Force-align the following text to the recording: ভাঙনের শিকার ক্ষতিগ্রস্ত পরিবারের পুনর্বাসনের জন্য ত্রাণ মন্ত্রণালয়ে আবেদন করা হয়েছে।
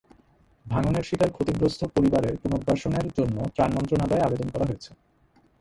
ভাঙনের 0.65 1.03
শিকার 1.03 1.29
ক্ষতিগ্রস্ত 1.31 1.81
পরিবারের 1.95 2.35
পুনর্বাসনের 2.43 3.07
জন্য 3.17 3.37
ত্রাণ 3.55 3.69
মন্ত্রণালয়ে 3.75 4.25
আবেদন 4.25 4.47
করা 4.49 4.67
হয়েছে। 4.67 4.91